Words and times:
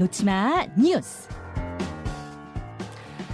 놓치마 0.00 0.64
뉴스. 0.78 1.28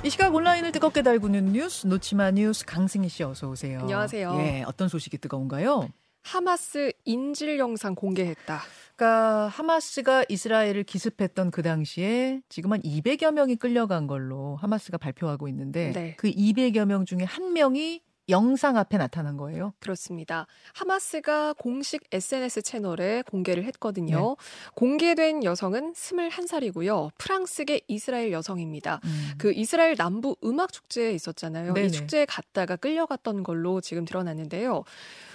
이 0.04 0.10
시각 0.10 0.34
온라인을 0.34 0.72
뜨겁게 0.72 1.02
달구는 1.02 1.52
뉴스 1.52 1.86
놓치마 1.86 2.32
뉴스 2.32 2.64
강승희 2.64 3.08
씨 3.08 3.22
어서 3.22 3.48
오세요. 3.48 3.78
안녕하세요. 3.82 4.34
예, 4.40 4.64
어떤 4.66 4.88
소식이 4.88 5.18
뜨거운가요? 5.18 5.88
하마스 6.24 6.90
인질 7.04 7.60
영상 7.60 7.94
공개했다. 7.94 8.62
그러니까 8.96 9.46
하마스가 9.46 10.24
이스라엘을 10.28 10.82
기습했던 10.82 11.52
그 11.52 11.62
당시에 11.62 12.40
지금 12.48 12.72
한 12.72 12.82
200여 12.82 13.30
명이 13.30 13.54
끌려간 13.54 14.08
걸로 14.08 14.56
하마스가 14.56 14.98
발표하고 14.98 15.46
있는데 15.46 15.92
네. 15.92 16.16
그 16.18 16.28
200여 16.28 16.84
명 16.84 17.04
중에 17.04 17.22
한 17.22 17.52
명이 17.52 18.02
영상 18.28 18.76
앞에 18.76 18.98
나타난 18.98 19.36
거예요. 19.36 19.72
그렇습니다. 19.78 20.46
하마스가 20.74 21.52
공식 21.54 22.02
SNS 22.12 22.62
채널에 22.62 23.22
공개를 23.22 23.64
했거든요. 23.64 24.36
네. 24.38 24.70
공개된 24.74 25.44
여성은 25.44 25.92
21살이고요. 25.92 27.10
프랑스계 27.18 27.82
이스라엘 27.88 28.32
여성입니다. 28.32 29.00
음. 29.04 29.30
그 29.38 29.52
이스라엘 29.52 29.94
남부 29.96 30.36
음악 30.44 30.72
축제에 30.72 31.12
있었잖아요. 31.12 31.74
네네. 31.74 31.86
이 31.86 31.90
축제에 31.90 32.24
갔다가 32.24 32.76
끌려갔던 32.76 33.42
걸로 33.42 33.80
지금 33.80 34.04
드러났는데요. 34.04 34.84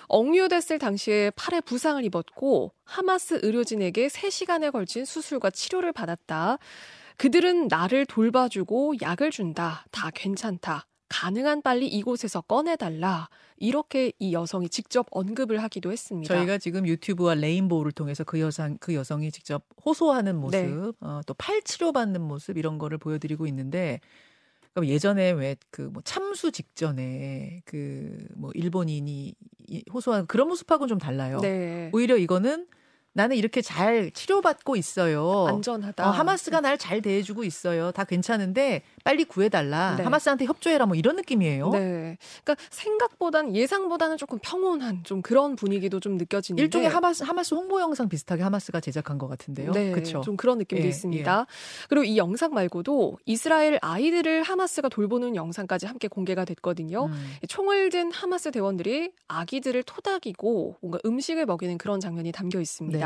억류됐을 0.10 0.77
당시에 0.77 1.32
팔에 1.32 1.62
부상을 1.62 2.04
입었고 2.04 2.73
하마스 2.84 3.40
의료진에게 3.41 4.08
3시간에 4.08 4.71
걸친 4.71 5.05
수술과 5.05 5.52
치료를 5.52 5.94
받았다. 5.94 6.58
그들은 7.16 7.68
나를 7.68 8.05
돌봐주고 8.05 8.96
약을 9.02 9.32
준다. 9.32 9.85
다 9.91 10.10
괜찮다. 10.13 10.88
가능한 11.12 11.62
빨리 11.62 11.88
이곳에서 11.88 12.42
꺼내달라. 12.42 13.28
이렇게 13.58 14.12
이 14.18 14.34
여성이 14.34 14.70
직접 14.70 15.06
언급을 15.12 15.62
하기도 15.62 15.91
했습니다. 15.91 16.34
저희가 16.34 16.58
지금 16.58 16.88
유튜브와 16.88 17.35
레인보우를 17.35 17.91
통해서 17.91 18.24
그 18.24 18.40
여성 18.40 18.77
그 18.80 18.96
여성이 18.96 19.30
직접 19.32 19.63
호소하는 19.85 20.35
모습, 20.38 20.58
네. 20.58 20.72
어, 21.02 21.22
또 21.27 21.34
팔 21.35 21.62
치료 21.63 21.91
받는 21.91 22.22
모습 22.22 22.58
이런 22.58 22.77
거를 22.80 22.98
보여드리고 22.98 23.46
있는데 23.48 24.00
그럼 24.74 24.88
예전에 24.88 25.32
왜 25.32 25.55
그 25.70 25.90
뭐 25.91 26.02
참수 26.04 26.52
직전에 26.52 27.62
그 27.66 28.28
뭐 28.35 28.50
일본인이 28.55 29.35
이- 29.68 29.84
호소하는 29.94 30.26
그런 30.28 30.48
모습하고는 30.48 30.88
좀 30.88 30.98
달라요. 30.98 31.40
네. 31.41 31.90
오히려 31.94 32.18
이거는 32.18 32.66
나는 33.13 33.35
이렇게 33.35 33.62
잘 33.62 34.09
치료받고 34.12 34.76
있어요. 34.77 35.45
안전하다. 35.48 36.07
어, 36.07 36.12
하마스가 36.12 36.62
날 36.62 36.77
잘 36.81 37.01
대해주고 37.01 37.43
있어요. 37.43 37.91
다 37.91 38.05
괜찮은데 38.05 38.81
빨리 39.04 39.26
구해달라. 39.26 39.95
네. 39.98 40.04
하마스한테 40.04 40.45
협조해라. 40.45 40.85
뭐 40.85 40.95
이런 40.95 41.15
느낌이에요. 41.17 41.70
네. 41.71 42.17
그러니까 42.43 42.55
생각보다는 42.70 43.55
예상보다는 43.55 44.17
조금 44.17 44.39
평온한 44.41 45.04
좀 45.04 45.21
그런 45.21 45.55
분위기도 45.55 45.99
좀 45.99 46.15
느껴지는데 46.17 46.63
일종의 46.63 46.89
하마스 46.89 47.23
하마스 47.23 47.54
홍보 47.54 47.82
영상 47.82 48.07
비슷하게 48.09 48.41
하마스가 48.43 48.79
제작한 48.79 49.17
것 49.17 49.27
같은데요. 49.27 49.73
네, 49.73 49.91
그렇죠. 49.91 50.21
좀 50.21 50.37
그런 50.37 50.57
느낌도 50.57 50.84
예, 50.84 50.87
있습니다. 50.87 51.45
그리고 51.89 52.04
이 52.05 52.17
영상 52.17 52.54
말고도 52.54 53.20
이스라엘 53.26 53.77
아이들을 53.82 54.43
하마스가 54.43 54.89
돌보는 54.89 55.35
영상까지 55.35 55.85
함께 55.85 56.07
공개가 56.07 56.45
됐거든요. 56.45 57.05
음. 57.07 57.34
총을 57.48 57.89
든 57.89 58.12
하마스 58.12 58.49
대원들이 58.51 59.12
아기들을 59.27 59.84
토닥이고 59.84 60.77
뭔가 60.82 60.99
음식을 61.05 61.45
먹이는 61.45 61.77
그런 61.77 61.99
장면이 61.99 62.32
담겨 62.32 62.59
있습니다. 62.59 62.98
네. 62.98 63.01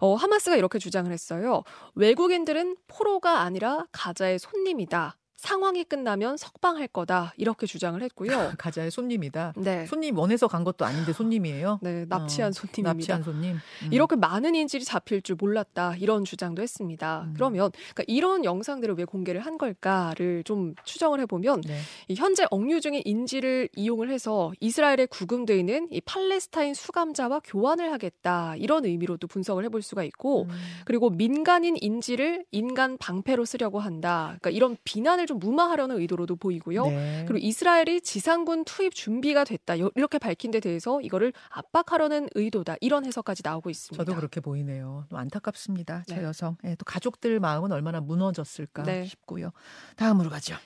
어, 0.00 0.14
하마스가 0.14 0.56
이렇게 0.56 0.78
주장을 0.78 1.10
했어요. 1.10 1.62
외국인들은 1.94 2.76
포로가 2.86 3.40
아니라 3.40 3.86
가자의 3.92 4.38
손님이다. 4.38 5.16
상황이 5.46 5.84
끝나면 5.84 6.36
석방할 6.36 6.88
거다. 6.88 7.32
이렇게 7.36 7.66
주장을 7.66 8.02
했고요. 8.02 8.30
가자의 8.58 8.90
손님이다. 8.90 9.54
네. 9.56 9.86
손님 9.86 10.18
원해서 10.18 10.48
간 10.48 10.64
것도 10.64 10.84
아닌데 10.84 11.12
손님이에요. 11.12 11.78
네, 11.82 12.04
납치한 12.08 12.48
어, 12.48 12.52
손님입니다. 12.52 12.92
납치한 12.92 13.22
손님. 13.22 13.52
음. 13.54 13.92
이렇게 13.92 14.16
많은 14.16 14.56
인질이 14.56 14.84
잡힐 14.84 15.22
줄 15.22 15.36
몰랐다 15.38 15.94
이런 15.98 16.24
주장도 16.24 16.62
했습니다. 16.62 17.26
음. 17.28 17.34
그러면 17.34 17.70
그러니까 17.70 18.02
이런 18.08 18.44
영상들을 18.44 18.96
왜 18.98 19.04
공개를 19.04 19.40
한 19.40 19.56
걸까를 19.56 20.42
좀 20.42 20.74
추정을 20.84 21.20
해보면 21.20 21.60
네. 21.60 21.78
이 22.08 22.16
현재 22.16 22.44
억류 22.50 22.80
중인 22.80 23.02
인질을 23.04 23.68
이용을 23.76 24.10
해서 24.10 24.52
이스라엘에 24.58 25.06
구금돼 25.06 25.56
있는 25.56 25.86
이 25.92 26.00
팔레스타인 26.00 26.74
수감자와 26.74 27.42
교환을 27.44 27.92
하겠다 27.92 28.56
이런 28.56 28.84
의미로도 28.84 29.28
분석을 29.28 29.64
해볼 29.66 29.82
수가 29.82 30.02
있고 30.02 30.44
음. 30.44 30.50
그리고 30.84 31.08
민간인 31.08 31.76
인질을 31.80 32.46
인간 32.50 32.98
방패로 32.98 33.44
쓰려고 33.44 33.78
한다. 33.78 34.36
그러니까 34.40 34.50
이런 34.50 34.76
비난을 34.82 35.26
좀 35.26 35.35
무마하려는 35.38 35.98
의도로도 35.98 36.36
보이고요. 36.36 36.86
네. 36.86 37.24
그리고 37.28 37.44
이스라엘이 37.46 38.00
지상군 38.00 38.64
투입 38.64 38.94
준비가 38.94 39.44
됐다. 39.44 39.78
요- 39.78 39.90
이렇게 39.94 40.18
밝힌 40.18 40.50
데 40.50 40.60
대해서 40.60 41.00
이거를 41.00 41.32
압박하려는 41.50 42.28
의도다. 42.34 42.76
이런 42.80 43.04
해석까지 43.06 43.42
나오고 43.44 43.70
있습니다. 43.70 44.04
저도 44.04 44.16
그렇게 44.16 44.40
보이네요. 44.40 45.06
좀 45.08 45.18
안타깝습니다. 45.18 46.04
저 46.08 46.16
네. 46.16 46.22
여성. 46.22 46.56
예, 46.64 46.74
또 46.76 46.84
가족들 46.84 47.38
마음은 47.40 47.72
얼마나 47.72 48.00
무너졌을까 48.00 48.82
네. 48.84 49.04
싶고요. 49.06 49.52
다음으로 49.96 50.30
가죠. 50.30 50.56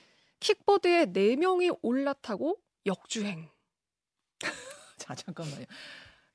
킥보드에 0.41 1.06
4 1.12 1.37
명이 1.37 1.70
올라타고 1.82 2.56
역주행. 2.87 3.48
자, 4.98 5.14
잠깐만요. 5.14 5.66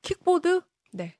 킥보드? 0.01 0.61
네. 0.93 1.17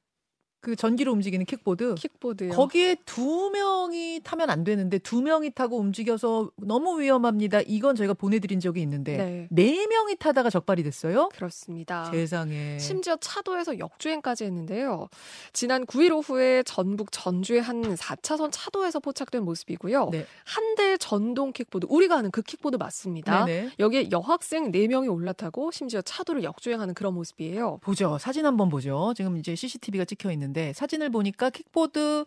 그 0.66 0.76
전기로 0.76 1.12
움직이는 1.12 1.46
킥보드. 1.46 1.94
킥보드요. 1.94 2.50
거기에 2.50 2.96
두 3.06 3.52
명이 3.52 4.22
타면 4.24 4.50
안 4.50 4.64
되는데 4.64 4.98
두 4.98 5.22
명이 5.22 5.52
타고 5.52 5.78
움직여서 5.78 6.50
너무 6.56 7.00
위험합니다. 7.00 7.62
이건 7.68 7.96
저희가 7.96 8.16
보내드린 8.16 8.60
적이 8.60 8.82
있는데 8.82 9.16
네. 9.16 9.48
네 9.52 9.86
명이 9.86 10.16
타다가 10.16 10.50
적발이 10.50 10.82
됐어요. 10.82 11.30
그렇습니다. 11.34 12.06
세상에. 12.06 12.80
심지어 12.80 13.16
차도에서 13.18 13.78
역주행까지 13.78 14.46
했는데요. 14.46 15.08
지난 15.54 15.86
9일 15.86 16.16
오후에 16.16 16.64
전북 16.64 17.12
전주의 17.12 17.62
한 17.62 17.84
4차선 17.84 18.50
차도에서 18.52 19.00
포착된 19.02 19.44
모습이고요. 19.44 20.10
네. 20.12 20.26
한대 20.46 20.98
전동 20.98 21.54
킥보드, 21.54 21.86
우리가 21.92 22.18
아는 22.18 22.32
그 22.32 22.42
킥보드 22.42 22.78
맞습니다. 22.78 23.46
네네. 23.46 23.70
여기에 23.78 24.10
여학생 24.12 24.72
4명이 24.72 25.14
올라타고 25.14 25.70
심지어 25.70 26.02
차도를 26.02 26.44
역주행하는 26.44 26.96
그런 26.96 27.14
모습이에요. 27.14 27.82
보죠. 27.84 28.18
사진 28.18 28.48
한번 28.48 28.70
보죠. 28.70 29.14
지금 29.16 29.38
이제 29.38 29.54
CCTV가 29.54 30.06
찍혀 30.06 30.32
있는데 30.32 30.55
사진을 30.74 31.10
보니까 31.10 31.50
킥보드 31.50 32.26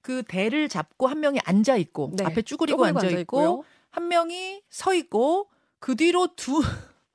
그 0.00 0.22
대를 0.28 0.68
잡고 0.68 1.06
한 1.06 1.20
명이 1.20 1.38
앉아 1.44 1.76
있고 1.76 2.12
네. 2.14 2.24
앞에 2.24 2.42
쭈그리고, 2.42 2.76
쪼그리고 2.78 2.98
앉아. 3.00 3.18
있고 3.20 3.64
한 3.90 4.08
명이 4.08 4.62
서 4.68 4.94
있고 4.94 5.48
그 5.78 5.96
뒤로 5.96 6.28
두 6.36 6.62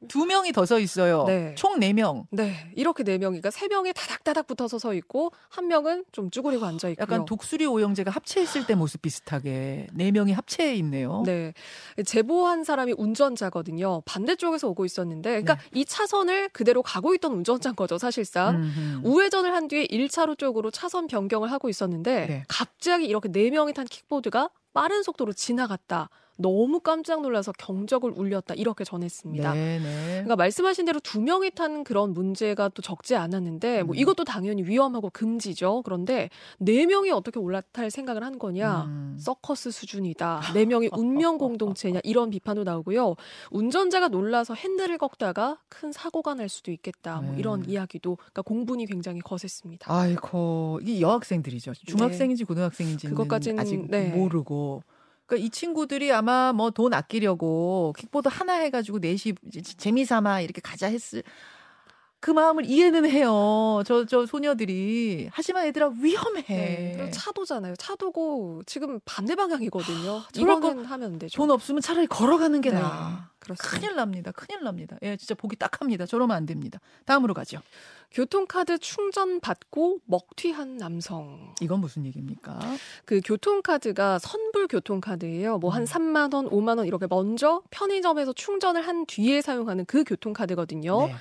두 0.07 0.25
명이 0.25 0.53
더 0.53 0.65
서 0.65 0.79
있어요. 0.79 1.25
네. 1.25 1.55
총 1.55 1.79
네 1.79 1.93
명. 1.93 2.25
네, 2.31 2.71
이렇게 2.75 3.03
네 3.03 3.17
명이니까 3.17 3.51
세 3.51 3.67
명이 3.67 3.91
다닥다닥 3.93 4.47
붙어서 4.47 4.79
서 4.79 4.93
있고 4.93 5.31
한 5.49 5.67
명은 5.67 6.05
좀 6.11 6.29
쭈그리고 6.29 6.65
앉아 6.65 6.89
있고요. 6.89 7.03
약간 7.03 7.25
독수리 7.25 7.65
오영재가 7.65 8.11
합체했을 8.11 8.65
때 8.65 8.75
모습 8.75 9.01
비슷하게 9.01 9.87
네 9.93 10.11
명이 10.11 10.31
합체해 10.31 10.75
있네요. 10.75 11.23
네. 11.25 11.53
제보한 12.05 12.63
사람이 12.63 12.93
운전자거든요. 12.97 14.01
반대쪽에서 14.05 14.69
오고 14.69 14.85
있었는데, 14.85 15.41
그러니까 15.41 15.55
네. 15.55 15.61
이 15.73 15.85
차선을 15.85 16.49
그대로 16.49 16.81
가고 16.81 17.13
있던 17.15 17.33
운전자인 17.33 17.75
거죠, 17.75 17.97
사실상. 17.97 18.55
음흠. 18.55 19.01
우회전을 19.03 19.53
한 19.53 19.67
뒤에 19.67 19.87
1차로 19.87 20.37
쪽으로 20.37 20.71
차선 20.71 21.07
변경을 21.07 21.51
하고 21.51 21.69
있었는데, 21.69 22.27
네. 22.27 22.43
갑자기 22.47 23.05
이렇게 23.05 23.29
네 23.29 23.49
명이 23.49 23.73
탄 23.73 23.85
킥보드가 23.85 24.49
빠른 24.73 25.03
속도로 25.03 25.33
지나갔다. 25.33 26.09
너무 26.39 26.79
깜짝 26.79 27.21
놀라서 27.21 27.51
경적을 27.51 28.13
울렸다. 28.15 28.55
이렇게 28.55 28.85
전했습니다. 28.85 29.53
네네. 29.53 30.05
그러니까 30.09 30.37
말씀하신 30.37 30.85
대로 30.85 30.99
두 31.01 31.19
명이 31.19 31.51
탄 31.51 31.83
그런 31.83 32.13
문제가 32.13 32.69
또 32.69 32.81
적지 32.81 33.15
않았는데 33.15 33.83
뭐 33.83 33.93
음. 33.93 33.99
이것도 33.99 34.23
당연히 34.23 34.63
위험하고 34.63 35.09
금지죠. 35.09 35.81
그런데 35.83 36.29
네 36.57 36.85
명이 36.85 37.11
어떻게 37.11 37.39
올라탈 37.39 37.91
생각을 37.91 38.23
한 38.23 38.39
거냐? 38.39 38.85
음. 38.85 39.17
서커스 39.19 39.71
수준이다. 39.71 40.53
네 40.53 40.65
명이 40.65 40.89
운명 40.93 41.37
공동체냐 41.37 41.99
이런 42.03 42.29
비판도 42.29 42.63
나오고요. 42.63 43.15
운전자가 43.51 44.07
놀라서 44.07 44.53
핸들을 44.53 44.97
꺾다가 44.97 45.57
큰 45.67 45.91
사고가 45.91 46.35
날 46.35 46.47
수도 46.47 46.71
있겠다. 46.71 47.19
뭐 47.19 47.33
네. 47.33 47.39
이런 47.39 47.69
이야기도 47.69 48.15
그러니까 48.15 48.43
공분이 48.43 48.85
굉장히 48.85 49.19
거셌습니다. 49.19 49.93
아이고 49.93 50.79
이 50.83 51.01
여학생들이죠. 51.01 51.73
중학생인지 51.85 52.45
고등학생인지는 52.45 53.13
그것까지는, 53.13 53.59
아직 53.59 53.89
네. 53.89 54.09
모르고. 54.09 54.83
그러니까 55.29 55.45
이 55.45 55.49
친구들이 55.49 56.11
아마 56.11 56.53
뭐 56.53 56.71
돈 56.71 56.93
아끼려고 56.93 57.93
킥보드 57.97 58.29
하나 58.29 58.53
해가지고 58.53 58.99
넷이 58.99 59.33
이제 59.47 59.61
재미 59.61 60.05
삼아 60.05 60.41
이렇게 60.41 60.61
가자 60.61 60.87
했을 60.87 61.23
그 62.19 62.31
마음을 62.31 62.65
이해는 62.65 63.09
해요. 63.09 63.81
저 63.85 64.05
저 64.05 64.25
소녀들이 64.25 65.29
하지만 65.31 65.65
얘들아 65.67 65.91
위험해. 66.01 66.43
네. 66.47 67.11
차도잖아요. 67.11 67.75
차도고 67.75 68.63
지금 68.65 68.99
반대 69.05 69.35
방향이거든요. 69.35 70.23
저럴 70.33 70.57
이거는 70.57 70.85
하면 70.85 71.13
안 71.13 71.19
되죠. 71.19 71.37
돈 71.37 71.51
없으면 71.51 71.81
차라리 71.81 72.07
걸어가는 72.07 72.59
게 72.61 72.71
네, 72.71 72.79
나아. 72.79 73.29
그렇습니다. 73.39 73.69
큰일 73.79 73.95
납니다. 73.95 74.31
큰일 74.31 74.63
납니다. 74.63 74.97
예, 75.01 75.15
진짜 75.17 75.33
보기 75.35 75.55
딱 75.55 75.79
합니다. 75.81 76.05
저러면 76.05 76.35
안 76.35 76.45
됩니다. 76.45 76.79
다음으로 77.05 77.33
가죠. 77.33 77.59
교통카드 78.11 78.79
충전 78.79 79.39
받고 79.39 79.99
먹튀한 80.05 80.77
남성. 80.77 81.53
이건 81.61 81.79
무슨 81.79 82.05
얘기입니까? 82.05 82.59
그 83.05 83.21
교통카드가 83.23 84.17
선불 84.19 84.67
교통카드예요. 84.67 85.59
뭐한 85.59 85.83
음. 85.83 85.85
3만 85.85 86.33
원, 86.33 86.49
5만 86.49 86.77
원 86.79 86.87
이렇게 86.87 87.05
먼저 87.07 87.61
편의점에서 87.69 88.33
충전을 88.33 88.81
한 88.85 89.05
뒤에 89.05 89.41
사용하는 89.41 89.85
그 89.85 90.03
교통카드거든요. 90.03 91.05
네. 91.07 91.15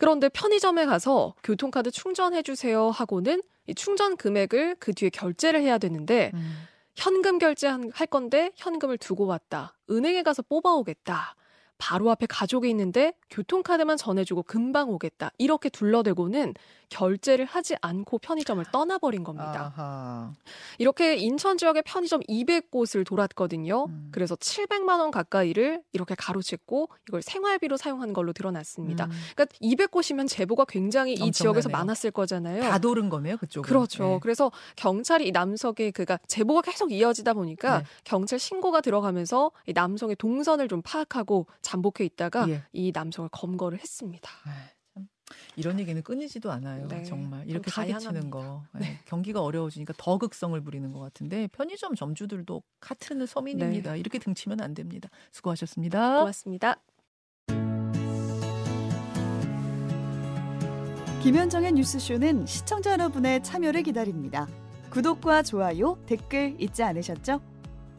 그런데 0.00 0.30
편의점에 0.30 0.86
가서 0.86 1.34
교통카드 1.44 1.90
충전해 1.90 2.42
주세요 2.42 2.88
하고는 2.88 3.42
이 3.66 3.74
충전 3.74 4.16
금액을 4.16 4.76
그 4.80 4.94
뒤에 4.94 5.10
결제를 5.10 5.60
해야 5.60 5.76
되는데 5.76 6.30
음. 6.32 6.66
현금 6.96 7.38
결제할 7.38 8.06
건데 8.10 8.50
현금을 8.56 8.96
두고 8.96 9.26
왔다. 9.26 9.76
은행에 9.90 10.22
가서 10.22 10.42
뽑아오겠다. 10.42 11.36
바로 11.80 12.10
앞에 12.10 12.26
가족이 12.26 12.68
있는데 12.70 13.14
교통카드만 13.30 13.96
전해주고 13.96 14.44
금방 14.44 14.90
오겠다. 14.90 15.32
이렇게 15.38 15.70
둘러대고는 15.70 16.54
결제를 16.90 17.44
하지 17.44 17.76
않고 17.80 18.18
편의점을 18.18 18.62
떠나버린 18.72 19.24
겁니다. 19.24 19.72
아하. 19.76 20.32
이렇게 20.78 21.16
인천 21.16 21.56
지역의 21.56 21.84
편의점 21.86 22.20
200곳을 22.22 23.06
돌았거든요. 23.06 23.86
음. 23.88 24.08
그래서 24.12 24.34
700만 24.34 24.98
원 25.00 25.10
가까이를 25.10 25.82
이렇게 25.92 26.14
가로챘고 26.16 26.88
이걸 27.08 27.22
생활비로 27.22 27.76
사용한 27.76 28.12
걸로 28.12 28.32
드러났습니다. 28.32 29.06
음. 29.06 29.10
그러니까 29.34 29.46
200곳이면 29.62 30.28
제보가 30.28 30.66
굉장히 30.66 31.14
이 31.14 31.32
지역에서. 31.32 31.70
많았을 31.70 32.10
거잖아요. 32.10 32.62
다 32.62 32.78
도른 32.78 33.08
거네요, 33.08 33.36
그쪽은. 33.36 33.66
그렇죠. 33.66 34.04
네. 34.04 34.18
그래서 34.20 34.50
경찰이 34.74 35.28
이 35.28 35.30
남성의 35.30 35.92
그가 35.94 36.18
제보가 36.26 36.62
계속 36.62 36.90
이어지다 36.90 37.32
보니까 37.34 37.78
네. 37.78 37.84
경찰 38.02 38.40
신고가 38.40 38.80
들어가면서 38.80 39.52
이 39.66 39.72
남성의 39.72 40.16
동선을 40.16 40.66
좀 40.66 40.82
파악하고 40.82 41.46
잠복해 41.70 42.04
있다가 42.04 42.48
예. 42.48 42.64
이 42.72 42.90
남성을 42.92 43.28
검거를 43.30 43.78
했습니다. 43.78 44.28
아이, 44.44 44.54
참, 44.92 45.06
이런 45.54 45.78
얘기는 45.78 46.02
끊이지도 46.02 46.50
않아요. 46.50 46.88
네, 46.88 47.04
정말 47.04 47.42
좀 47.42 47.50
이렇게 47.50 47.70
사기치는. 47.70 48.30
거 48.30 48.64
네, 48.72 48.98
경기가 49.04 49.40
어려워지니까 49.40 49.94
더 49.96 50.18
극성을 50.18 50.60
부리는 50.60 50.90
것 50.92 50.98
같은데 50.98 51.46
편의점 51.52 51.94
점주들도 51.94 52.62
같은 52.80 53.24
서민입니다. 53.24 53.94
이렇게 53.94 54.18
등치면 54.18 54.60
안 54.60 54.74
됩니다. 54.74 55.08
수고하셨습니다. 55.30 56.18
고맙습니다. 56.18 56.82
김현정의 61.22 61.72
뉴스쇼는 61.72 62.46
시청자 62.46 62.92
여러분의 62.92 63.44
참여를 63.44 63.84
기다립니다. 63.84 64.48
구독과 64.90 65.44
좋아요, 65.44 66.02
댓글 66.06 66.56
잊지 66.58 66.82
않으셨죠? 66.82 67.40